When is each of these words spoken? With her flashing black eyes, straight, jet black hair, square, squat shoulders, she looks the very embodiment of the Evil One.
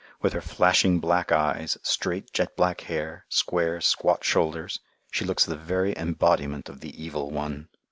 With 0.19 0.33
her 0.33 0.41
flashing 0.41 0.99
black 0.99 1.31
eyes, 1.31 1.77
straight, 1.83 2.33
jet 2.33 2.55
black 2.57 2.81
hair, 2.81 3.23
square, 3.29 3.79
squat 3.81 4.23
shoulders, 4.23 4.79
she 5.11 5.23
looks 5.25 5.45
the 5.45 5.55
very 5.55 5.93
embodiment 5.95 6.69
of 6.69 6.79
the 6.79 6.99
Evil 7.03 7.29
One. 7.29 7.69